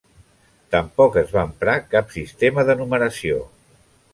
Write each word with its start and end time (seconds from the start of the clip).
Tampoc 0.75 1.17
es 1.21 1.29
va 1.35 1.43
emprar 1.49 1.77
cap 1.93 2.09
sistema 2.17 2.67
de 2.71 2.77
numeració. 2.81 3.39